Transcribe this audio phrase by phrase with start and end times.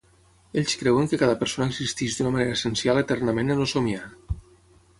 [0.61, 4.05] Ells creuen que cada persona existeix d'una manera essencial eternament en el Somiar.